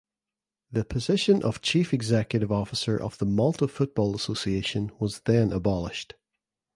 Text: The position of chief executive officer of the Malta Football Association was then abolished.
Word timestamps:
The 0.71 0.83
position 0.83 1.43
of 1.43 1.61
chief 1.61 1.93
executive 1.93 2.51
officer 2.51 2.99
of 2.99 3.19
the 3.19 3.25
Malta 3.27 3.67
Football 3.67 4.15
Association 4.15 4.91
was 4.99 5.19
then 5.25 5.51
abolished. 5.53 6.15